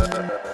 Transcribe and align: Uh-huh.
Uh-huh. 0.00 0.47